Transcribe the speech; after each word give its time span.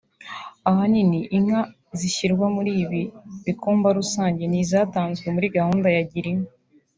Ahanini 0.69 1.19
inka 1.37 1.61
zishyirwa 1.99 2.45
muri 2.55 2.71
ibi 2.83 3.01
bikumba 3.45 3.87
rusange 3.97 4.43
ni 4.47 4.57
izatanzwe 4.63 5.27
muri 5.35 5.47
gahunda 5.55 5.89
ya 5.95 6.03
girinka 6.11 6.53